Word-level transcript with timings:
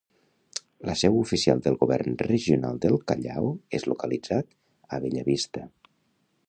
La 0.89 0.95
seu 1.01 1.17
oficial 1.23 1.61
del 1.67 1.77
Govern 1.83 2.17
Regional 2.29 2.81
del 2.87 2.99
Callao 3.11 3.53
és 3.81 3.87
localitzat 3.93 4.55
a 4.99 5.03
Bellavista. 5.07 5.67